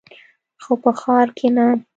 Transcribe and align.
خو 0.63 0.73
په 0.83 0.91
ښار 0.99 1.27
کښې 1.37 1.49
نه. 1.55 1.65